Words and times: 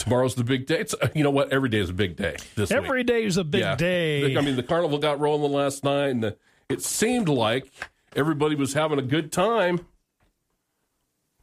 tomorrow's 0.00 0.34
the 0.34 0.42
big 0.44 0.66
day. 0.66 0.80
It's, 0.80 0.94
you 1.14 1.22
know 1.22 1.30
what? 1.30 1.52
Every 1.52 1.68
day 1.68 1.78
is 1.78 1.90
a 1.90 1.94
big 1.94 2.16
day. 2.16 2.36
This 2.56 2.70
Every 2.72 3.04
day 3.04 3.24
is 3.24 3.36
a 3.36 3.44
big 3.44 3.60
Yeah. 3.60 3.76
day. 3.76 4.36
I 4.36 4.40
mean, 4.40 4.56
the 4.56 4.62
carnival 4.62 4.98
got 4.98 5.20
rolling 5.20 5.52
last 5.52 5.84
night, 5.84 6.08
and 6.08 6.22
the, 6.24 6.36
it 6.68 6.82
seemed 6.82 7.28
like 7.28 7.70
everybody 8.16 8.54
was 8.56 8.72
having 8.74 8.98
a 8.98 9.02
good 9.02 9.30
time. 9.30 9.86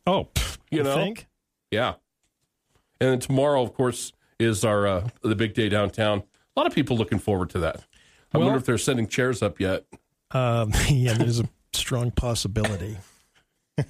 oh, 0.06 0.28
You 0.72 0.84
know? 0.84 0.96
think? 0.96 1.28
Yeah. 1.72 1.94
And 3.00 3.12
then 3.12 3.20
tomorrow, 3.20 3.62
of 3.62 3.74
course, 3.74 4.12
is 4.40 4.64
our 4.66 4.88
uh, 4.88 5.08
the 5.22 5.36
big 5.36 5.54
day 5.54 5.70
downtown. 5.70 6.20
A 6.56 6.60
lot 6.60 6.66
of 6.68 6.74
people 6.74 6.98
looking 6.98 7.20
forward 7.20 7.50
to 7.52 7.60
that. 7.60 7.84
I 8.34 8.38
Well- 8.38 8.48
wonder 8.48 8.60
if 8.60 8.66
they're 8.66 8.78
sending 8.78 9.08
chairs 9.08 9.42
up 9.42 9.60
yet. 9.60 9.86
Um, 10.32 10.74
yeah, 10.90 11.14
there's 11.14 11.40
a 11.40 11.48
strong 11.74 12.12
possibility 12.12 12.98
that 13.78 13.88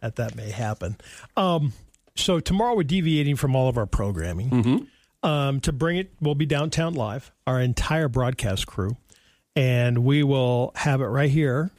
that 0.16 0.36
may 0.36 0.50
happen. 0.50 0.96
Um, 1.36 1.72
so 2.16 2.40
tomorrow 2.40 2.74
we're 2.74 2.82
deviating 2.84 3.36
from 3.36 3.54
all 3.56 3.68
of 3.68 3.76
our 3.76 3.86
programming. 3.86 4.50
Um, 5.22 5.60
to 5.60 5.72
bring 5.72 5.96
it, 5.96 6.12
we'll 6.20 6.34
be 6.34 6.46
downtown 6.46 6.94
live, 6.94 7.32
our 7.46 7.60
entire 7.60 8.08
broadcast 8.08 8.66
crew, 8.66 8.96
and 9.56 9.98
we 9.98 10.22
will 10.22 10.72
have 10.76 11.00
it 11.00 11.06
right 11.06 11.30
here 11.30 11.70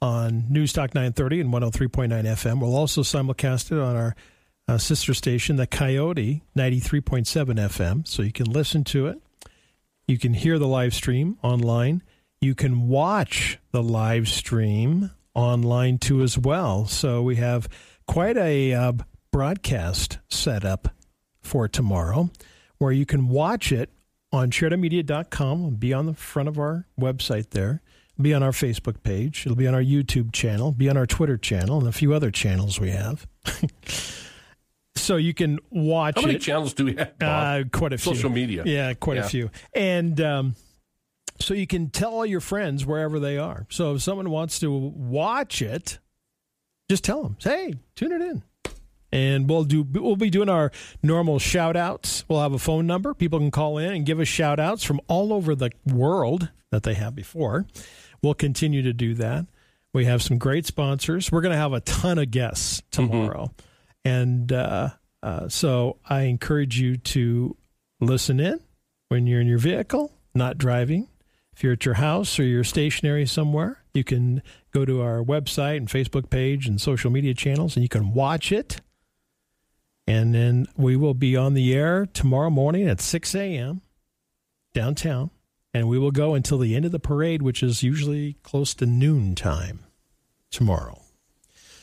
on 0.00 0.44
News 0.50 0.72
Talk 0.72 0.94
930 0.94 1.40
and 1.40 1.52
103.9 1.52 2.08
FM. 2.10 2.60
We'll 2.60 2.76
also 2.76 3.02
simulcast 3.02 3.72
it 3.72 3.78
on 3.78 3.96
our 3.96 4.14
uh, 4.68 4.78
sister 4.78 5.14
station, 5.14 5.56
the 5.56 5.66
Coyote 5.66 6.42
93.7 6.56 7.24
FM, 7.54 8.06
so 8.06 8.22
you 8.22 8.32
can 8.32 8.46
listen 8.46 8.84
to 8.84 9.06
it. 9.06 9.20
You 10.06 10.18
can 10.18 10.34
hear 10.34 10.58
the 10.58 10.68
live 10.68 10.94
stream 10.94 11.38
online. 11.42 12.02
You 12.40 12.54
can 12.54 12.88
watch 12.88 13.58
the 13.72 13.82
live 13.82 14.28
stream 14.28 15.10
online 15.34 15.98
too 15.98 16.22
as 16.22 16.38
well. 16.38 16.86
So 16.86 17.22
we 17.22 17.36
have 17.36 17.68
quite 18.06 18.36
a 18.36 18.72
uh, 18.74 18.92
broadcast 19.40 20.18
set 20.30 20.64
up 20.64 20.88
for 21.42 21.68
tomorrow 21.68 22.30
where 22.78 22.90
you 22.90 23.04
can 23.04 23.28
watch 23.28 23.70
it 23.70 23.90
on 24.32 24.50
sheridanmedia.com. 24.50 25.58
It'll 25.58 25.70
be 25.72 25.92
on 25.92 26.06
the 26.06 26.14
front 26.14 26.48
of 26.48 26.58
our 26.58 26.86
website 26.98 27.50
there. 27.50 27.82
It'll 28.14 28.22
be 28.22 28.32
on 28.32 28.42
our 28.42 28.52
Facebook 28.52 29.02
page. 29.02 29.44
It'll 29.44 29.54
be 29.54 29.66
on 29.66 29.74
our 29.74 29.82
YouTube 29.82 30.32
channel, 30.32 30.72
be 30.72 30.88
on 30.88 30.96
our 30.96 31.04
Twitter 31.06 31.36
channel, 31.36 31.78
and 31.78 31.86
a 31.86 31.92
few 31.92 32.14
other 32.14 32.30
channels 32.30 32.80
we 32.80 32.92
have. 32.92 33.26
so 34.96 35.16
you 35.16 35.34
can 35.34 35.58
watch 35.68 36.14
How 36.16 36.22
many 36.22 36.36
it. 36.36 36.40
channels 36.40 36.72
do 36.72 36.86
we 36.86 36.94
have? 36.94 37.12
Uh, 37.20 37.64
quite 37.70 37.92
a 37.92 37.98
few. 37.98 38.14
Social 38.14 38.30
media. 38.30 38.62
Yeah, 38.64 38.94
quite 38.94 39.18
Yeah. 39.18 39.26
a 39.26 39.28
few. 39.28 39.50
And 39.74 40.18
um, 40.18 40.54
so 41.38 41.52
you 41.52 41.66
can 41.66 41.90
tell 41.90 42.14
all 42.14 42.24
your 42.24 42.40
friends 42.40 42.86
wherever 42.86 43.20
they 43.20 43.36
are. 43.36 43.66
So 43.68 43.96
if 43.96 44.02
someone 44.02 44.30
wants 44.30 44.60
to 44.60 44.70
watch 44.74 45.60
it, 45.60 45.98
just 46.88 47.04
tell 47.04 47.22
them, 47.22 47.36
say, 47.38 47.66
hey, 47.66 47.74
tune 47.96 48.12
it 48.12 48.22
in. 48.22 48.42
And 49.12 49.48
we'll 49.48 49.64
do. 49.64 49.82
We'll 49.82 50.16
be 50.16 50.30
doing 50.30 50.48
our 50.48 50.72
normal 51.02 51.38
shout 51.38 51.76
outs. 51.76 52.24
We'll 52.28 52.42
have 52.42 52.52
a 52.52 52.58
phone 52.58 52.86
number. 52.86 53.14
People 53.14 53.38
can 53.38 53.50
call 53.50 53.78
in 53.78 53.92
and 53.92 54.04
give 54.04 54.20
us 54.20 54.28
shout 54.28 54.58
outs 54.58 54.82
from 54.82 55.00
all 55.08 55.32
over 55.32 55.54
the 55.54 55.70
world 55.86 56.50
that 56.70 56.82
they 56.82 56.94
have 56.94 57.14
before. 57.14 57.66
We'll 58.22 58.34
continue 58.34 58.82
to 58.82 58.92
do 58.92 59.14
that. 59.14 59.46
We 59.92 60.04
have 60.04 60.22
some 60.22 60.38
great 60.38 60.66
sponsors. 60.66 61.30
We're 61.30 61.40
going 61.40 61.54
to 61.54 61.58
have 61.58 61.72
a 61.72 61.80
ton 61.80 62.18
of 62.18 62.30
guests 62.30 62.82
tomorrow. 62.90 63.54
And 64.04 64.52
uh, 64.52 64.90
uh, 65.22 65.48
so 65.48 65.98
I 66.04 66.22
encourage 66.22 66.78
you 66.78 66.96
to 66.96 67.56
listen 68.00 68.38
in 68.40 68.60
when 69.08 69.26
you're 69.26 69.40
in 69.40 69.46
your 69.46 69.58
vehicle, 69.58 70.12
not 70.34 70.58
driving. 70.58 71.08
If 71.54 71.64
you're 71.64 71.72
at 71.72 71.84
your 71.86 71.94
house 71.94 72.38
or 72.38 72.44
you're 72.44 72.64
stationary 72.64 73.24
somewhere, 73.24 73.82
you 73.94 74.04
can 74.04 74.42
go 74.72 74.84
to 74.84 75.00
our 75.00 75.22
website 75.22 75.78
and 75.78 75.88
Facebook 75.88 76.28
page 76.28 76.68
and 76.68 76.78
social 76.80 77.10
media 77.10 77.32
channels 77.32 77.76
and 77.76 77.82
you 77.82 77.88
can 77.88 78.12
watch 78.12 78.52
it. 78.52 78.80
And 80.06 80.34
then 80.34 80.66
we 80.76 80.96
will 80.96 81.14
be 81.14 81.36
on 81.36 81.54
the 81.54 81.74
air 81.74 82.06
tomorrow 82.06 82.50
morning 82.50 82.88
at 82.88 83.00
6 83.00 83.34
a.m. 83.34 83.80
downtown. 84.72 85.30
And 85.74 85.88
we 85.88 85.98
will 85.98 86.12
go 86.12 86.34
until 86.34 86.58
the 86.58 86.74
end 86.74 86.84
of 86.84 86.92
the 86.92 86.98
parade, 86.98 87.42
which 87.42 87.62
is 87.62 87.82
usually 87.82 88.36
close 88.42 88.72
to 88.74 88.86
noon 88.86 89.34
time 89.34 89.80
tomorrow. 90.50 91.02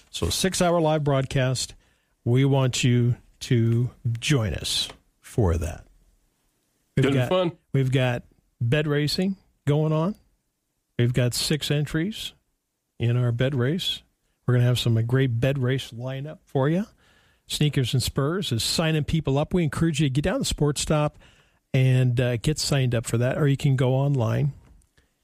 So, 0.10 0.30
six 0.30 0.62
hour 0.62 0.80
live 0.80 1.04
broadcast. 1.04 1.76
We 2.24 2.46
want 2.46 2.84
you 2.84 3.18
to 3.42 3.90
join 4.20 4.54
us 4.54 4.90
for 5.22 5.58
that. 5.58 5.86
We've 6.96 7.14
got, 7.14 7.30
fun. 7.30 7.52
We've 7.74 7.92
got 7.92 8.24
bed 8.62 8.88
racing 8.88 9.36
going 9.68 9.92
on. 9.92 10.16
We've 10.98 11.14
got 11.14 11.34
six 11.34 11.72
entries 11.72 12.34
in 13.00 13.18
our 13.18 13.32
bed 13.32 13.56
race. 13.56 14.02
We're 14.46 14.54
going 14.54 14.62
to 14.62 14.68
have 14.68 14.80
some 14.80 15.04
great 15.06 15.40
bed 15.40 15.58
race 15.58 15.92
lineup 15.92 16.40
for 16.46 16.70
you. 16.70 16.86
Sneakers 17.48 17.94
and 17.94 18.02
Spurs 18.02 18.52
is 18.52 18.64
signing 18.64 19.04
people 19.04 19.38
up. 19.38 19.54
We 19.54 19.64
encourage 19.64 20.00
you 20.00 20.08
to 20.08 20.14
get 20.14 20.24
down 20.24 20.40
to 20.40 20.46
Sports 20.46 20.82
Stop 20.82 21.18
and 21.74 22.20
uh, 22.20 22.38
get 22.38 22.60
signed 22.60 22.96
up 22.96 23.06
for 23.06 23.18
that, 23.18 23.38
or 23.38 23.48
you 23.48 23.58
can 23.58 23.76
go 23.76 23.94
online 23.94 24.54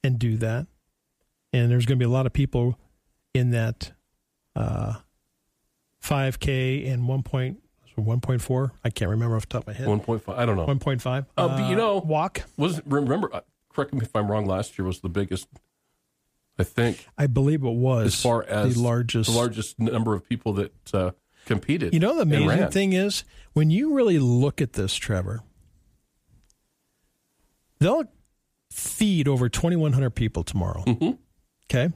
and 0.04 0.20
do 0.20 0.38
that. 0.38 0.68
And 1.54 1.72
there's 1.72 1.86
going 1.86 1.98
to 1.98 2.04
be 2.04 2.10
a 2.10 2.14
lot 2.14 2.26
of 2.26 2.34
people 2.34 2.78
in 3.34 3.52
that 3.52 3.92
uh, 4.56 4.96
5K 6.04 6.92
and 6.92 7.08
1. 7.08 7.24
Point, 7.24 7.62
1.4. 7.98 8.72
I 8.84 8.90
can't 8.90 9.10
remember 9.12 9.36
off 9.36 9.48
the 9.48 9.54
top 9.54 9.62
of 9.64 9.68
my 9.68 9.74
head. 9.74 9.88
1.5. 9.88 10.38
I 10.38 10.46
don't 10.46 10.58
know. 10.58 10.66
1.5. 10.66 11.26
Uh, 11.38 11.48
but 11.48 11.70
you 11.70 11.76
know- 11.76 11.98
walk. 11.98 12.44
Was 12.58 12.82
remember? 12.86 13.34
Uh, 13.34 13.42
correct 13.74 13.94
me 13.94 14.02
if 14.02 14.16
I'm 14.16 14.30
wrong. 14.30 14.46
Last 14.46 14.78
year 14.78 14.86
was 14.86 15.00
the 15.00 15.10
biggest. 15.10 15.48
I 16.58 16.64
think 16.66 17.08
I 17.18 17.28
believe 17.28 17.64
it 17.64 17.70
was 17.70 18.08
as 18.08 18.22
far 18.22 18.44
as 18.44 18.76
the 18.76 18.82
largest. 18.82 19.32
the 19.32 19.38
largest 19.38 19.80
number 19.80 20.14
of 20.14 20.28
people 20.28 20.52
that 20.54 20.94
uh, 20.94 21.12
competed. 21.50 21.94
You 21.94 22.00
know, 22.00 22.16
the 22.16 22.22
amazing 22.22 22.70
thing 22.72 22.94
is 22.94 23.24
when 23.54 23.70
you 23.70 23.94
really 23.94 24.20
look 24.20 24.62
at 24.62 24.74
this, 24.74 24.96
Trevor, 24.96 25.42
they'll 27.80 28.04
feed 28.72 29.28
over 29.28 29.50
2,100 29.50 30.12
people 30.12 30.44
tomorrow. 30.44 30.84
Mhm. 30.86 31.18
Okay, 31.66 31.92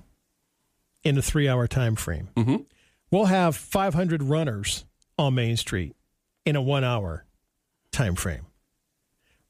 in 1.03 1.17
a 1.17 1.21
three-hour 1.21 1.67
time 1.67 1.95
frame. 1.95 2.29
Mhm. 2.35 2.65
We'll 3.11 3.25
have 3.25 3.55
500 3.55 4.23
runners 4.23 4.85
on 5.17 5.35
Main 5.35 5.57
Street 5.57 5.95
in 6.45 6.55
a 6.55 6.61
one-hour 6.61 7.25
time 7.91 8.15
frame. 8.15 8.45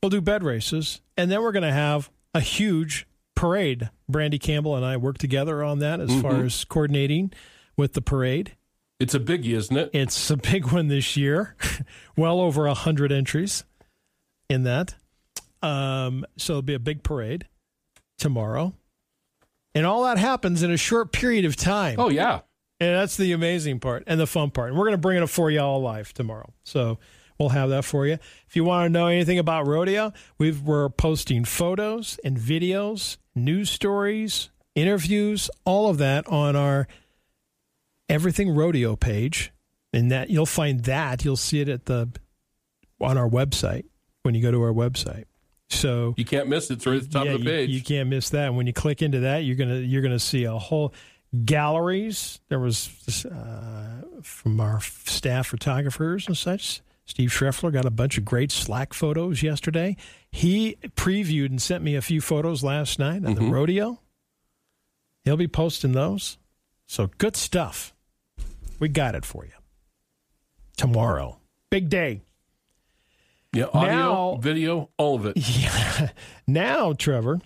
We'll 0.01 0.09
do 0.09 0.21
bed 0.21 0.43
races, 0.43 1.01
and 1.17 1.31
then 1.31 1.41
we're 1.41 1.51
going 1.53 1.63
to 1.63 1.71
have 1.71 2.09
a 2.33 2.41
huge 2.41 3.07
parade. 3.35 3.89
Brandy 4.09 4.37
Campbell 4.39 4.75
and 4.75 4.85
I 4.85 4.97
work 4.97 5.17
together 5.17 5.63
on 5.63 5.79
that 5.79 5.99
as 6.01 6.21
far 6.21 6.43
as 6.43 6.65
coordinating 6.65 7.31
with 7.77 7.93
the 7.93 8.01
parade. 8.01 8.55
It's 9.03 9.13
a 9.13 9.19
biggie, 9.19 9.53
isn't 9.53 9.75
it? 9.75 9.89
It's 9.91 10.29
a 10.29 10.37
big 10.37 10.71
one 10.71 10.87
this 10.87 11.17
year. 11.17 11.57
well 12.17 12.39
over 12.39 12.67
a 12.67 12.73
hundred 12.73 13.11
entries 13.11 13.65
in 14.49 14.63
that. 14.63 14.95
Um, 15.61 16.25
so 16.37 16.53
it'll 16.53 16.61
be 16.61 16.73
a 16.73 16.79
big 16.79 17.03
parade 17.03 17.45
tomorrow, 18.17 18.73
and 19.75 19.85
all 19.85 20.03
that 20.03 20.17
happens 20.17 20.63
in 20.63 20.71
a 20.71 20.77
short 20.77 21.11
period 21.11 21.43
of 21.43 21.57
time. 21.57 21.99
Oh 21.99 22.07
yeah. 22.07 22.39
And 22.79 22.95
that's 22.95 23.17
the 23.17 23.33
amazing 23.33 23.81
part 23.81 24.03
and 24.07 24.21
the 24.21 24.25
fun 24.25 24.51
part. 24.51 24.69
And 24.69 24.77
we're 24.77 24.85
going 24.85 24.93
to 24.93 24.97
bring 24.97 25.17
it 25.17 25.23
up 25.23 25.29
for 25.29 25.51
you 25.51 25.59
all 25.59 25.81
live 25.81 26.13
tomorrow. 26.13 26.53
So 26.63 26.97
we'll 27.37 27.49
have 27.49 27.71
that 27.71 27.83
for 27.83 28.07
you. 28.07 28.17
If 28.47 28.55
you 28.55 28.63
want 28.63 28.85
to 28.85 28.89
know 28.89 29.07
anything 29.07 29.37
about 29.37 29.67
rodeo, 29.67 30.13
we've, 30.37 30.61
we're 30.61 30.89
posting 30.89 31.43
photos 31.43 32.19
and 32.23 32.37
videos, 32.37 33.17
news 33.35 33.69
stories, 33.69 34.49
interviews, 34.75 35.49
all 35.65 35.89
of 35.89 35.97
that 35.97 36.25
on 36.27 36.55
our 36.55 36.87
Everything 38.09 38.53
Rodeo 38.55 38.95
page. 38.95 39.51
And 39.95 40.09
that 40.11 40.29
you'll 40.31 40.45
find 40.47 40.83
that 40.85 41.23
you'll 41.23 41.35
see 41.35 41.61
it 41.61 41.69
at 41.69 41.85
the 41.85 42.09
on 42.99 43.17
our 43.17 43.29
website 43.29 43.85
when 44.23 44.33
you 44.33 44.41
go 44.41 44.49
to 44.51 44.61
our 44.63 44.73
website. 44.73 45.25
So 45.69 46.13
You 46.17 46.25
can't 46.25 46.47
miss 46.47 46.69
it. 46.71 46.75
It's 46.75 46.85
right 46.87 46.95
at 46.97 47.03
the 47.03 47.09
top 47.09 47.25
yeah, 47.25 47.31
of 47.33 47.39
the 47.39 47.45
you- 47.45 47.51
page. 47.51 47.69
You, 47.69 47.81
can't 47.83 48.09
miss 48.09 48.29
that. 48.31 48.47
And 48.47 48.57
when 48.57 48.65
you 48.67 48.73
click 48.73 49.01
into 49.03 49.19
that, 49.21 49.39
you're 49.39 49.55
gonna 49.55 49.77
you're 49.79 50.01
gonna 50.01 50.17
see 50.19 50.45
a 50.45 50.57
whole 50.57 50.93
galleries. 51.45 52.39
There 52.49 52.59
was 52.59 53.25
uh, 53.25 54.01
from 54.23 54.59
our 54.59 54.81
staff 54.81 55.47
photographers 55.47 56.27
and 56.27 56.35
such. 56.37 56.81
Steve 57.05 57.29
Schreffler 57.31 57.71
got 57.71 57.85
a 57.85 57.91
bunch 57.91 58.17
of 58.17 58.25
great 58.25 58.49
Slack 58.51 58.93
photos 58.93 59.43
yesterday. 59.43 59.95
He 60.31 60.77
previewed 60.95 61.47
and 61.49 61.61
sent 61.61 61.83
me 61.83 61.95
a 61.95 62.01
few 62.01 62.21
photos 62.21 62.63
last 62.63 62.97
night 62.97 63.17
at 63.25 63.35
the 63.35 63.41
Mhm. 63.41 63.51
rodeo. 63.51 63.99
He'll 65.25 65.37
be 65.37 65.47
posting 65.47 65.91
those. 65.91 66.37
So 66.87 67.09
good 67.17 67.35
stuff. 67.35 67.93
We 68.79 68.89
got 68.89 69.15
it 69.15 69.25
for 69.25 69.45
you. 69.45 69.51
Tomorrow. 70.77 71.39
Big 71.69 71.89
day. 71.89 72.21
yeah, 73.53 73.65
audio, 73.73 73.93
Now- 73.95 74.35
video, 74.41 74.89
all 74.97 75.15
of 75.15 75.25
it. 75.25 75.37
Yeah. 75.37 76.09
Now, 76.47 76.93
Trevor, 76.93 77.39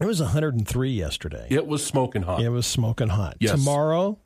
it 0.00 0.04
was 0.06 0.20
103 0.20 0.90
yesterday. 0.90 1.46
It 1.50 1.66
was 1.66 1.84
smoking 1.84 2.22
hot. 2.22 2.40
It 2.42 2.48
was 2.50 2.66
smoking 2.66 3.08
hot. 3.08 3.36
Yes. 3.40 3.52
Tomorrow, 3.52 4.18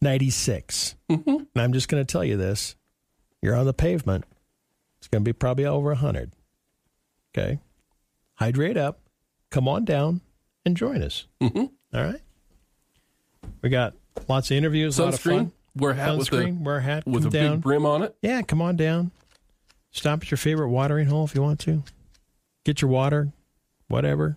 96. 0.00 0.94
Mhm. 1.10 1.26
And 1.26 1.48
I'm 1.56 1.72
just 1.72 1.88
going 1.88 2.04
to 2.04 2.10
tell 2.10 2.24
you 2.24 2.36
this. 2.36 2.76
You're 3.42 3.54
on 3.56 3.66
the 3.66 3.74
pavement. 3.74 4.24
It's 4.98 5.08
going 5.08 5.24
to 5.24 5.28
be 5.28 5.32
probably 5.32 5.64
over 5.64 5.88
100. 5.90 6.32
Okay. 7.36 7.58
Hydrate 8.34 8.76
up. 8.76 9.00
Come 9.50 9.68
on 9.68 9.84
down 9.84 10.20
and 10.64 10.76
join 10.76 11.02
us. 11.02 11.26
Mhm. 11.40 11.70
All 11.94 12.02
right. 12.04 12.20
We 13.62 13.68
got 13.70 13.94
lots 14.28 14.50
of 14.50 14.56
interviews, 14.56 14.98
a 14.98 15.04
lot 15.04 15.14
of 15.14 15.20
fun. 15.20 15.52
Wear 15.76 15.92
a 15.92 15.94
hat 15.94 16.16
with 16.18 16.32
a 16.32 16.36
sunscreen, 16.36 16.60
wear 16.62 16.76
a 16.78 16.82
hat, 16.82 17.06
with 17.06 17.26
a 17.26 17.30
down. 17.30 17.56
big 17.56 17.62
brim 17.62 17.86
on 17.86 18.02
it. 18.02 18.16
Yeah, 18.22 18.42
come 18.42 18.60
on 18.60 18.76
down. 18.76 19.10
Stop 19.92 20.22
at 20.22 20.30
your 20.30 20.38
favorite 20.38 20.68
watering 20.68 21.06
hole 21.06 21.24
if 21.24 21.34
you 21.34 21.42
want 21.42 21.60
to. 21.60 21.82
Get 22.64 22.82
your 22.82 22.90
water, 22.90 23.32
whatever. 23.88 24.36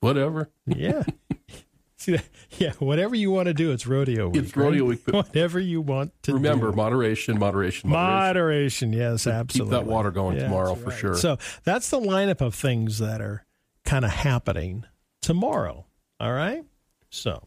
Whatever. 0.00 0.48
Yeah. 0.66 1.02
See 1.98 2.12
that? 2.12 2.24
Yeah, 2.58 2.72
whatever 2.78 3.14
you 3.16 3.30
want 3.30 3.46
to 3.46 3.54
do, 3.54 3.72
it's 3.72 3.86
rodeo 3.86 4.28
week. 4.28 4.42
It's 4.44 4.56
rodeo 4.56 4.84
right? 4.84 4.88
week, 4.90 5.06
Whatever 5.14 5.58
you 5.58 5.80
want 5.80 6.12
to 6.24 6.34
Remember, 6.34 6.70
do. 6.70 6.76
moderation, 6.76 7.38
moderation, 7.38 7.88
moderation. 7.90 8.20
Moderation, 8.26 8.92
yes, 8.92 9.26
absolutely. 9.26 9.76
Keep 9.76 9.86
that 9.86 9.90
water 9.90 10.10
going 10.10 10.36
Yeah, 10.36 10.44
tomorrow 10.44 10.74
that's 10.74 10.80
for 10.82 10.90
right. 10.90 10.98
sure. 10.98 11.14
So 11.14 11.38
that's 11.64 11.90
the 11.90 11.98
lineup 11.98 12.40
of 12.42 12.54
things 12.54 12.98
that 12.98 13.20
are 13.20 13.44
kind 13.84 14.04
of 14.04 14.10
happening 14.12 14.84
tomorrow. 15.22 15.86
All 16.20 16.32
right. 16.32 16.64
So, 17.10 17.42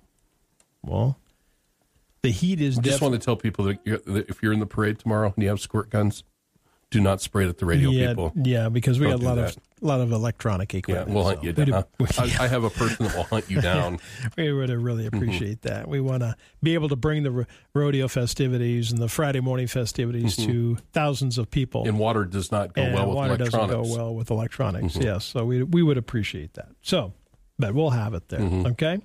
well, 0.84 1.18
the 2.22 2.31
heat 2.31 2.60
is 2.62 2.78
I 2.78 2.81
just 2.81 2.96
def- 2.96 3.02
want 3.02 3.14
to 3.14 3.20
tell 3.20 3.36
people 3.36 3.66
that, 3.66 3.80
you're, 3.86 4.00
that 4.00 4.30
if 4.30 4.42
you're 4.44 4.54
in 4.54 4.60
the 4.60 4.66
parade 4.66 5.00
tomorrow 5.00 5.31
and 5.34 5.42
you 5.44 5.50
have 5.50 5.60
squirt 5.62 5.90
guns, 5.90 6.24
do 6.92 7.00
not 7.00 7.22
spray 7.22 7.46
it 7.46 7.50
at 7.50 7.60
the 7.60 7.66
radio 7.68 7.92
yeah, 7.92 8.08
people. 8.10 8.34
yeah, 8.36 8.68
because 8.68 9.00
we 9.00 9.06
Don't 9.08 9.20
got 9.22 9.24
a 9.24 9.28
lot 9.30 9.36
do 9.36 9.42
of 9.42 9.58
a 9.81 9.86
lot 9.86 10.02
of 10.02 10.12
electronic 10.12 10.74
Yeah, 10.74 10.80
equipment. 10.80 11.10
we'll 11.12 11.24
hunt 11.24 11.38
so 11.38 11.44
you 11.44 11.54
we 11.56 11.66
do- 11.66 11.72
down. 11.72 11.84
we- 12.00 12.08
I, 12.18 12.24
I 12.24 12.48
have 12.48 12.64
a 12.66 12.70
person 12.72 13.06
that 13.06 13.16
will 13.16 13.24
hunt 13.24 13.50
you 13.50 13.62
down. 13.62 14.00
We 14.38 14.52
would 14.52 14.70
really 14.70 15.06
Mm-hmm. 15.06 15.16
appreciate 15.16 15.62
that. 15.62 15.88
We 15.88 16.02
want 16.02 16.24
to 16.24 16.36
be 16.64 16.74
able 16.74 16.90
to 16.90 16.96
bring 16.98 17.24
the 17.24 17.31
ro- 17.31 17.46
rodeo 17.76 18.08
festivities 18.10 18.92
and 18.92 19.00
the 19.00 19.08
Friday 19.08 19.40
morning 19.40 19.68
festivities 19.68 20.36
to 20.38 20.76
thousands 20.92 21.38
of 21.38 21.50
people. 21.52 21.88
And 21.88 21.98
water 22.00 22.26
does 22.26 22.52
not 22.52 22.74
go 22.74 22.81
and 22.81 22.96
Mm-hmm. 22.96 22.98
well 22.98 23.08
with 23.08 23.16
water 23.16 23.34
electronics. 23.36 23.56
Mm-hmm. 23.70 23.78
doesn't 23.84 23.96
go 23.98 24.04
well 24.04 24.16
with 24.16 24.31
electronics. 24.31 24.96
Yes, 24.98 25.26
so 25.26 25.46
we 25.46 25.64
we 25.64 25.84
would 25.84 25.98
appreciate 25.98 26.56
that. 26.56 26.70
So, 26.81 27.14
but 27.60 27.74
we'll 27.76 27.92
have 27.92 28.14
it 28.16 28.28
there. 28.30 28.40
Mm-hmm. 28.40 28.66
Okay, 28.72 29.00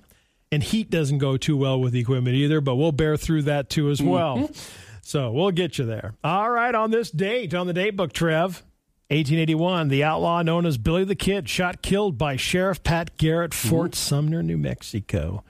and 0.51 0.63
heat 0.63 0.89
doesn't 0.89 1.17
go 1.17 1.37
too 1.37 1.57
well 1.57 1.79
with 1.79 1.93
the 1.93 1.99
equipment 1.99 2.35
either, 2.35 2.61
but 2.61 2.75
we'll 2.75 2.91
bear 2.91 3.17
through 3.17 3.43
that 3.43 3.69
too 3.69 3.89
as 3.89 4.01
well. 4.01 4.37
Mm-hmm. 4.37 4.53
So 5.01 5.31
we'll 5.31 5.51
get 5.51 5.77
you 5.77 5.85
there. 5.85 6.15
All 6.23 6.49
right, 6.49 6.73
on 6.73 6.91
this 6.91 7.11
date 7.11 7.53
on 7.53 7.67
the 7.67 7.73
date 7.73 7.95
book, 7.95 8.11
Trev. 8.11 8.63
1881, 9.09 9.89
the 9.89 10.03
outlaw 10.03 10.41
known 10.41 10.65
as 10.65 10.79
Billy 10.79 11.03
the 11.03 11.13
Kid 11.13 11.47
shot 11.47 11.83
killed 11.83 12.17
by 12.17 12.37
Sheriff 12.37 12.81
Pat 12.81 13.15
Garrett, 13.17 13.53
Fort 13.53 13.93
Sumner, 13.93 14.41
New 14.41 14.57
Mexico, 14.57 15.43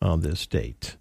on 0.00 0.22
this 0.22 0.46
date. 0.46 0.96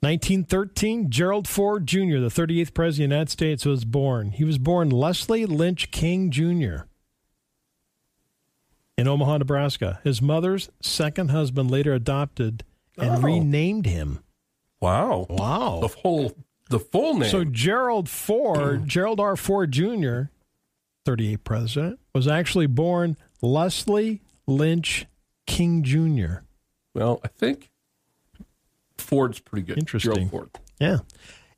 1913, 0.00 1.08
Gerald 1.08 1.48
Ford 1.48 1.86
Jr., 1.86 2.18
the 2.18 2.28
38th 2.28 2.74
President 2.74 2.90
of 2.90 2.96
the 2.96 3.14
United 3.14 3.30
States, 3.30 3.64
was 3.64 3.86
born. 3.86 4.32
He 4.32 4.44
was 4.44 4.58
born 4.58 4.90
Leslie 4.90 5.46
Lynch 5.46 5.90
King 5.90 6.30
Jr. 6.30 6.84
in 8.96 9.08
Omaha, 9.08 9.38
Nebraska. 9.38 10.00
His 10.04 10.20
mother's 10.22 10.70
second 10.80 11.30
husband 11.30 11.70
later 11.70 11.92
adopted 11.92 12.64
and 12.98 13.16
Oh. 13.16 13.20
renamed 13.20 13.86
him. 13.86 14.20
Wow. 14.80 15.26
Wow. 15.30 15.80
The 15.80 15.88
whole, 15.88 16.32
the 16.70 16.78
full 16.78 17.14
name. 17.14 17.30
So 17.30 17.44
Gerald 17.44 18.08
Ford, 18.08 18.86
Gerald 18.88 19.20
R. 19.20 19.36
Ford 19.36 19.72
Jr., 19.72 20.24
38th 21.06 21.44
president, 21.44 22.00
was 22.14 22.28
actually 22.28 22.66
born 22.66 23.16
Leslie 23.42 24.20
Lynch 24.46 25.06
King 25.46 25.82
Jr. 25.82 26.42
well, 26.94 27.20
I 27.24 27.28
think 27.28 27.70
Ford's 28.96 29.40
pretty 29.40 29.66
good. 29.66 29.78
Interesting. 29.78 30.14
Gerald 30.14 30.30
Ford. 30.30 30.50
Yeah. 30.80 30.98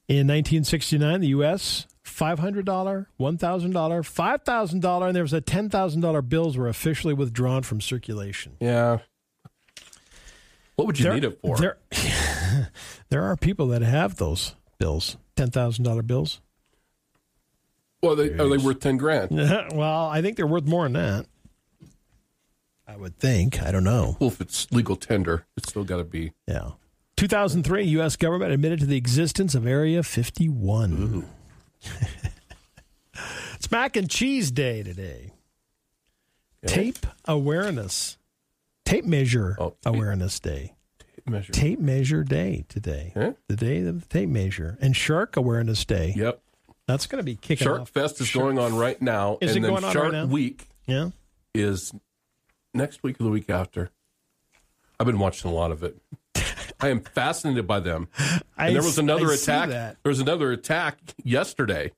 In 0.08 0.26
1969, 0.28 1.20
the 1.20 1.28
U.S. 1.28 1.86
$500, 2.06 2.64
$1,000, 2.64 3.06
$5,000, 3.18 5.06
and 5.06 5.16
there 5.16 5.22
was 5.22 5.32
a 5.32 5.40
$10,000 5.40 6.28
bills 6.28 6.56
were 6.56 6.68
officially 6.68 7.12
withdrawn 7.14 7.62
from 7.62 7.80
circulation. 7.80 8.56
Yeah. 8.60 8.98
What 10.76 10.86
would 10.86 10.98
you 10.98 11.04
There- 11.04 11.14
need 11.14 11.24
it 11.24 11.38
for? 11.40 11.56
There, 11.56 11.78
there 13.08 13.22
are 13.24 13.36
people 13.36 13.66
that 13.68 13.82
have 13.82 14.16
those 14.16 14.54
bills, 14.78 15.16
$10,000 15.36 16.06
bills. 16.06 16.40
well, 18.02 18.14
they, 18.14 18.30
are 18.30 18.48
they 18.48 18.58
worth 18.58 18.80
10 18.80 18.96
grand? 18.98 19.30
well, 19.74 20.06
I 20.06 20.22
think 20.22 20.36
they're 20.36 20.46
worth 20.46 20.64
more 20.66 20.84
than 20.84 20.92
that. 20.94 21.26
I 22.86 22.96
would 22.96 23.18
think. 23.18 23.60
I 23.62 23.72
don't 23.72 23.82
know. 23.84 24.16
Well, 24.20 24.28
if 24.30 24.40
it's 24.40 24.70
legal 24.70 24.94
tender, 24.94 25.44
it's 25.56 25.70
still 25.70 25.82
got 25.82 25.96
to 25.96 26.04
be. 26.04 26.32
Yeah. 26.46 26.72
2003, 27.16 27.82
U.S. 27.84 28.14
government 28.14 28.52
admitted 28.52 28.78
to 28.80 28.86
the 28.86 28.96
existence 28.96 29.54
of 29.56 29.66
Area 29.66 30.02
51. 30.04 31.26
it's 33.54 33.70
Mac 33.70 33.96
and 33.96 34.08
Cheese 34.10 34.50
Day 34.50 34.82
today. 34.82 35.32
Okay. 36.64 36.74
Tape 36.92 37.06
Awareness. 37.26 38.18
Tape 38.84 39.04
Measure 39.04 39.56
Oh, 39.58 39.70
tape. 39.70 39.76
Awareness 39.86 40.38
Day. 40.40 40.72
Measure. 41.28 41.52
Tape 41.52 41.80
Measure 41.80 42.22
Day 42.22 42.64
today. 42.68 43.12
Huh? 43.14 43.32
The 43.48 43.56
day 43.56 43.80
of 43.84 44.00
the 44.00 44.06
tape 44.06 44.28
measure. 44.28 44.78
And 44.80 44.94
Shark 44.94 45.36
Awareness 45.36 45.84
Day. 45.84 46.14
Yep. 46.16 46.40
That's 46.86 47.06
going 47.06 47.18
to 47.18 47.24
be 47.24 47.34
kicking 47.34 47.66
off. 47.66 47.72
Shark 47.72 47.80
off. 47.82 47.88
Fest 47.90 48.20
is 48.20 48.28
Shark- 48.28 48.44
going 48.44 48.58
on 48.60 48.76
right 48.76 49.00
now. 49.02 49.38
Is 49.40 49.56
and 49.56 49.64
it 49.64 49.68
then 49.68 49.70
going 49.72 49.84
on 49.84 49.88
right 49.88 49.92
Shark 49.92 50.12
now? 50.12 50.26
Week 50.26 50.68
Yeah. 50.86 51.10
is 51.52 51.92
next 52.72 53.02
week 53.02 53.20
or 53.20 53.24
the 53.24 53.30
week 53.30 53.50
after. 53.50 53.90
I've 55.00 55.06
been 55.06 55.18
watching 55.18 55.50
a 55.50 55.54
lot 55.54 55.72
of 55.72 55.82
it. 55.82 55.96
I 56.80 56.88
am 56.88 57.00
fascinated 57.00 57.66
by 57.66 57.80
them. 57.80 58.08
I 58.18 58.40
And 58.66 58.76
there 58.76 58.82
was 58.82 58.98
another 58.98 59.30
I 59.30 59.34
attack. 59.34 59.68
There 59.68 60.10
was 60.10 60.20
another 60.20 60.52
attack 60.52 60.98
yesterday. 61.22 61.92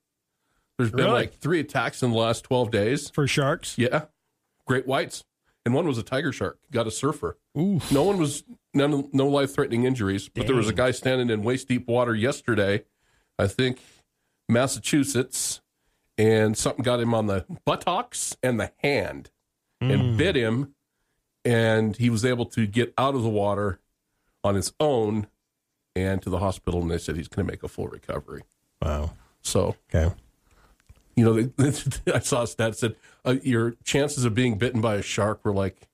There's 0.76 0.90
been 0.90 1.06
Really? 1.06 1.12
like 1.12 1.38
three 1.38 1.60
attacks 1.60 2.02
in 2.02 2.12
the 2.12 2.16
last 2.16 2.44
12 2.44 2.70
days. 2.70 3.10
For 3.10 3.26
sharks? 3.26 3.76
Yeah. 3.76 4.04
Great 4.66 4.86
whites. 4.86 5.24
And 5.64 5.74
one 5.74 5.86
was 5.86 5.98
a 5.98 6.02
tiger 6.02 6.32
shark, 6.32 6.58
got 6.70 6.86
a 6.86 6.90
surfer. 6.90 7.36
Ooh. 7.58 7.80
No 7.90 8.02
one 8.04 8.16
was, 8.16 8.44
none, 8.72 9.08
no 9.12 9.26
life 9.26 9.54
threatening 9.54 9.84
injuries, 9.84 10.28
but 10.28 10.46
there 10.46 10.56
was 10.56 10.68
a 10.68 10.72
guy 10.72 10.92
standing 10.92 11.28
in 11.28 11.42
waist 11.42 11.68
deep 11.68 11.86
water 11.86 12.14
yesterday, 12.14 12.84
I 13.38 13.48
think 13.48 13.80
Massachusetts, 14.48 15.60
and 16.16 16.56
something 16.56 16.82
got 16.82 17.00
him 17.00 17.12
on 17.12 17.26
the 17.26 17.44
buttocks 17.66 18.36
and 18.42 18.58
the 18.58 18.72
hand 18.78 19.30
and 19.80 20.00
hmm. 20.00 20.16
bit 20.16 20.36
him. 20.36 20.74
And 21.44 21.96
he 21.96 22.08
was 22.08 22.24
able 22.24 22.46
to 22.46 22.66
get 22.66 22.94
out 22.96 23.14
of 23.14 23.22
the 23.22 23.28
water 23.28 23.78
on 24.44 24.54
his 24.54 24.72
own 24.80 25.26
and 25.96 26.20
to 26.22 26.30
the 26.30 26.38
hospital. 26.38 26.80
And 26.82 26.90
they 26.90 26.98
said 26.98 27.16
he's 27.16 27.28
going 27.28 27.46
to 27.46 27.52
make 27.52 27.62
a 27.62 27.68
full 27.68 27.88
recovery. 27.88 28.42
Wow. 28.82 29.12
So, 29.42 29.76
Okay. 29.94 30.14
you 31.16 31.24
know, 31.24 31.32
they, 31.40 32.12
I 32.14 32.18
saw 32.20 32.42
a 32.42 32.46
stat 32.46 32.76
said 32.76 32.94
uh, 33.24 33.36
your 33.42 33.76
chances 33.84 34.24
of 34.24 34.34
being 34.34 34.58
bitten 34.58 34.80
by 34.80 34.94
a 34.96 35.02
shark 35.02 35.44
were 35.44 35.52
like 35.54 35.88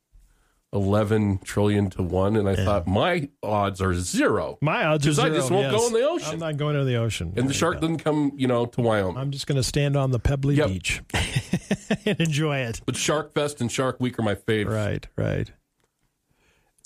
11 0.73 1.39
trillion 1.45 1.89
to 1.91 2.03
one. 2.03 2.35
And 2.37 2.49
I 2.49 2.57
thought, 2.57 2.87
my 2.89 3.29
odds 3.45 3.81
are 3.81 3.95
zero. 3.95 4.59
My 4.61 4.85
odds 4.85 5.07
are 5.07 5.11
'Cause 5.11 5.19
I 5.21 5.29
just 5.29 5.51
won't 5.51 5.71
go 5.71 5.87
in 5.87 5.93
the 5.93 6.03
ocean. 6.03 6.33
I'm 6.33 6.39
not 6.41 6.57
going 6.57 6.75
to 6.77 6.85
the 6.85 6.97
ocean. 6.97 7.33
And 7.37 7.49
the 7.49 7.55
shark 7.55 7.81
doesn't 7.81 7.99
come, 7.99 8.33
you 8.37 8.49
know, 8.49 8.67
to 8.67 8.81
Wyoming. 8.81 9.17
I'm 9.17 9.31
just 9.31 9.47
going 9.47 9.57
to 9.57 9.63
stand 9.63 9.97
on 9.97 10.11
the 10.11 10.19
pebbly 10.19 10.57
Yep. 10.57 10.69
beach 10.69 11.01
and 12.05 12.21
enjoy 12.21 12.59
it. 12.59 12.81
But 12.85 12.97
Shark 12.97 13.33
Fest 13.33 13.61
and 13.61 13.71
Shark 13.71 14.01
Week 14.01 14.19
are 14.19 14.23
my 14.23 14.35
favorite. 14.35 14.75
Right, 14.75 15.07
right. 15.17 15.53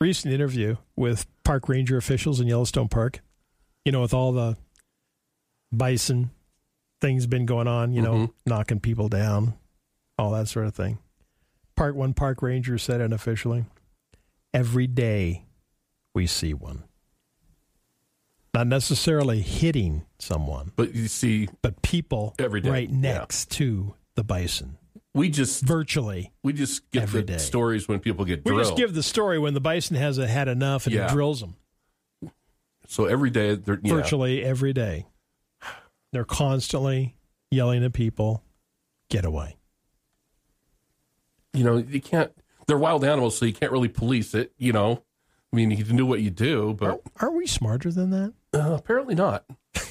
Recent 0.01 0.33
interview 0.33 0.77
with 0.97 1.27
park 1.45 1.69
ranger 1.69 1.97
officials 1.97 2.39
in 2.41 2.47
Yellowstone 2.47 2.89
Park. 2.89 3.21
You 3.85 3.93
know, 3.93 4.03
with 4.03 4.15
all 4.15 4.33
the 4.33 4.57
bison 5.73 6.31
things 7.01 7.27
been 7.27 7.47
going 7.47 7.69
on, 7.69 7.93
you 7.93 8.03
know, 8.03 8.13
Mhm. 8.15 8.33
knocking 8.47 8.81
people 8.81 9.09
down, 9.09 9.55
all 10.19 10.33
that 10.33 10.49
sort 10.49 10.67
of 10.67 10.75
thing. 10.75 10.99
Park 11.77 11.95
one 11.95 12.13
park 12.13 12.43
ranger 12.43 12.77
said 12.77 13.01
unofficially, 13.01 13.65
every 14.53 14.87
day 14.89 15.45
we 16.15 16.27
see 16.27 16.55
one. 16.55 16.85
Not 18.53 18.67
necessarily 18.67 19.43
hitting 19.43 20.07
someone, 20.19 20.73
But 20.75 20.95
you 20.95 21.07
see, 21.07 21.49
but 21.63 21.81
people 21.83 22.35
Every 22.39 22.61
day, 22.61 22.71
right 22.71 22.91
yeah. 22.91 22.97
next 22.97 23.51
to 23.53 23.95
the 24.17 24.25
bison, 24.25 24.77
we 25.15 25.29
just 25.29 25.63
virtually. 25.63 26.33
we 26.43 26.53
just 26.53 26.89
get 26.91 27.09
the 27.09 27.23
day. 27.23 27.39
stories 27.39 27.89
when 27.89 27.99
people 28.01 28.25
get 28.25 28.45
We 28.45 28.51
drilled. 28.53 28.65
just 28.65 28.77
give 28.77 28.95
the 28.95 29.03
story 29.03 29.39
when 29.39 29.55
the 29.55 29.61
bison 29.61 29.97
has 29.97 30.19
a, 30.19 30.27
had 30.27 30.49
enough 30.49 30.87
and 30.87 30.95
Yeah. 30.95 31.07
it 31.07 31.11
drills 31.13 31.41
them 31.41 31.57
so 32.87 33.05
every 33.05 33.29
day, 33.31 33.55
they're 33.55 33.79
yeah. 33.83 33.95
virtually 33.95 34.43
every 34.43 34.73
day. 34.73 35.07
They're 36.13 36.25
constantly 36.25 37.17
yelling 37.51 37.85
at 37.85 37.93
people, 37.93 38.43
"Get 39.11 39.27
away!" 39.27 39.57
you 41.53 41.65
know, 41.65 41.77
you 41.77 42.01
can't. 42.01 42.33
They're 42.67 42.79
wild 42.79 43.05
animals, 43.05 43.37
so 43.37 43.45
you 43.45 43.53
can't 43.53 43.73
really 43.73 43.89
police 43.89 44.35
it. 44.35 44.53
You 44.57 44.73
know, 44.73 45.03
I 45.53 45.57
mean, 45.57 45.71
you 45.71 45.85
can 45.85 45.97
do 45.97 46.07
what 46.07 46.21
you 46.23 46.31
do, 46.31 46.73
but 46.79 46.87
Aren't, 46.89 47.01
aren't 47.21 47.37
we 47.37 47.47
smarter 47.47 47.91
than 47.93 48.09
that? 48.11 48.33
uh, 48.55 48.73
apparently 48.75 49.15
not. 49.15 49.45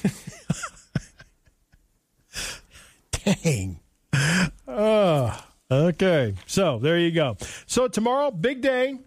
Dang. 3.12 3.80
Oh, 4.68 5.44
okay. 5.70 6.34
So 6.46 6.78
there 6.78 6.98
you 6.98 7.10
go. 7.10 7.36
So 7.66 7.88
tomorrow, 7.88 8.30
big 8.30 8.60
day. 8.60 8.98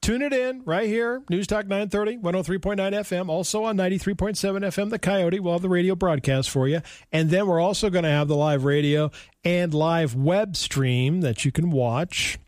Tune 0.00 0.20
it 0.20 0.34
in 0.34 0.62
right 0.66 0.86
here, 0.86 1.22
News 1.30 1.46
Talk 1.46 1.66
930, 1.66 2.18
103.9 2.18 2.76
FM, 2.76 3.30
also 3.30 3.64
on 3.64 3.78
93.7 3.78 4.34
FM, 4.34 4.90
The 4.90 4.98
Coyote. 4.98 5.40
We'll 5.40 5.54
have 5.54 5.62
the 5.62 5.70
radio 5.70 5.94
broadcast 5.94 6.50
for 6.50 6.68
you. 6.68 6.82
And 7.10 7.30
then 7.30 7.46
we're 7.46 7.58
also 7.58 7.88
going 7.88 8.04
to 8.04 8.10
have 8.10 8.28
the 8.28 8.36
live 8.36 8.64
radio 8.64 9.10
and 9.44 9.72
live 9.72 10.14
web 10.14 10.56
stream 10.56 11.22
that 11.22 11.46
you 11.46 11.52
can 11.52 11.70
watch 11.70 12.38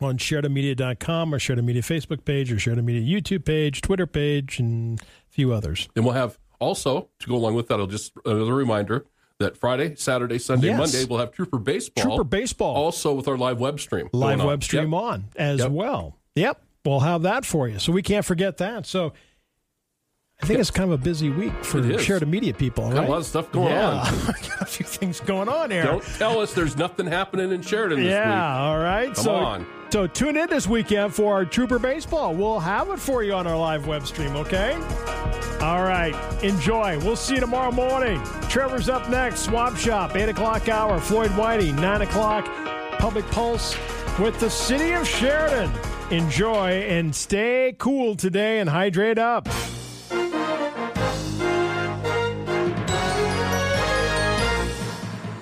on 0.00 0.16
SheridanMedia.com 0.16 1.34
or 1.34 1.38
Sheridan 1.38 1.66
Media 1.66 1.82
Facebook 1.82 2.24
page 2.24 2.50
or 2.50 2.58
Sheridan 2.58 2.86
Media 2.86 3.20
YouTube 3.20 3.44
page, 3.44 3.82
Twitter 3.82 4.06
page, 4.06 4.58
and 4.58 4.98
a 5.02 5.04
few 5.28 5.52
others. 5.52 5.86
And 5.94 6.06
we'll 6.06 6.14
have 6.14 6.38
also, 6.60 7.10
to 7.18 7.28
go 7.28 7.34
along 7.34 7.56
with 7.56 7.68
that, 7.68 7.78
I'll 7.78 7.88
just 7.88 8.12
another 8.24 8.54
reminder 8.54 9.04
that 9.40 9.56
Friday, 9.56 9.96
Saturday, 9.96 10.38
Sunday, 10.38 10.68
Yes. 10.68 10.78
Monday, 10.78 11.04
we'll 11.04 11.18
have 11.18 11.32
Trooper 11.32 11.58
Baseball. 11.58 12.04
Trooper 12.04 12.24
Baseball. 12.24 12.76
Also 12.76 13.12
with 13.14 13.26
our 13.26 13.36
live 13.36 13.58
web 13.58 13.80
stream. 13.80 14.08
live 14.12 14.42
web 14.44 14.62
stream 14.62 14.92
Yep. 14.92 15.02
on 15.02 15.24
as 15.36 15.58
Yep. 15.60 15.70
well. 15.72 16.16
Yep, 16.36 16.62
we'll 16.84 17.00
have 17.00 17.22
that 17.22 17.44
for 17.44 17.68
you. 17.68 17.78
So 17.80 17.90
we 17.92 18.02
can't 18.02 18.24
forget 18.24 18.58
that. 18.58 18.86
So 18.86 19.12
I 20.42 20.46
think 20.46 20.58
it's 20.60 20.70
kind 20.70 20.90
of 20.90 20.98
a 20.98 21.02
busy 21.02 21.28
week 21.28 21.52
for 21.64 21.78
is. 21.80 22.02
Sheridan 22.02 22.30
Media 22.30 22.54
people. 22.54 22.88
Got 22.88 22.98
right? 22.98 23.08
a 23.08 23.10
lot 23.10 23.18
of 23.18 23.26
stuff 23.26 23.50
going 23.52 23.72
yeah. 23.72 23.88
on. 23.88 24.06
I 24.06 24.32
got 24.48 24.62
a 24.62 24.66
few 24.66 24.86
things 24.86 25.20
going 25.20 25.48
on 25.48 25.70
here. 25.70 25.82
Don't 25.82 26.02
tell 26.02 26.38
us 26.40 26.54
there's 26.54 26.76
nothing 26.76 27.06
happening 27.06 27.52
in 27.52 27.60
Sheridan 27.60 27.98
this 28.00 28.08
yeah, 28.10 28.26
week. 28.28 28.60
all 28.62 28.78
right. 28.78 29.14
Come 29.14 29.24
so, 29.24 29.34
on. 29.34 29.66
So 29.90 30.06
tune 30.06 30.36
in 30.36 30.48
this 30.48 30.68
weekend 30.68 31.12
for 31.12 31.34
our 31.34 31.44
Trooper 31.44 31.80
Baseball. 31.80 32.32
We'll 32.32 32.60
have 32.60 32.90
it 32.90 33.00
for 33.00 33.24
you 33.24 33.32
on 33.32 33.48
our 33.48 33.58
live 33.58 33.88
web 33.88 34.06
stream, 34.06 34.36
okay? 34.36 34.74
All 35.60 35.82
right. 35.82 36.14
Enjoy. 36.44 36.96
We'll 37.00 37.16
see 37.16 37.34
you 37.34 37.40
tomorrow 37.40 37.72
morning. 37.72 38.22
Trevor's 38.48 38.88
up 38.88 39.10
next. 39.10 39.40
Swap 39.40 39.76
Shop, 39.76 40.14
8 40.14 40.28
o'clock 40.28 40.68
hour. 40.68 41.00
Floyd 41.00 41.32
Whitey, 41.32 41.74
9 41.74 42.02
o'clock. 42.02 42.44
Public 43.00 43.26
Pulse 43.32 43.76
with 44.20 44.38
the 44.38 44.48
City 44.48 44.92
of 44.92 45.08
Sheridan. 45.08 45.72
Enjoy 46.12 46.68
and 46.68 47.12
stay 47.12 47.74
cool 47.78 48.14
today 48.14 48.60
and 48.60 48.70
hydrate 48.70 49.18
up. 49.18 49.48